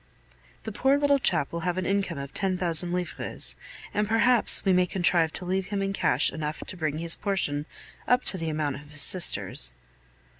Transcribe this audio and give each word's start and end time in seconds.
The 0.63 0.71
poor 0.71 0.97
little 0.97 1.19
chap 1.19 1.51
will 1.51 1.59
have 1.59 1.77
an 1.77 1.85
income 1.85 2.17
of 2.17 2.33
ten 2.33 2.57
thousand 2.57 2.91
livres, 2.91 3.55
and 3.93 4.07
perhaps 4.07 4.65
we 4.65 4.73
may 4.73 4.87
contrive 4.87 5.31
to 5.33 5.45
leave 5.45 5.67
him 5.67 5.83
in 5.83 5.93
cash 5.93 6.33
enough 6.33 6.61
to 6.65 6.75
bring 6.75 6.97
his 6.97 7.15
portion 7.15 7.67
up 8.07 8.23
to 8.23 8.37
the 8.39 8.49
amount 8.49 8.77
of 8.77 8.89
his 8.89 9.03
sister's. 9.03 9.73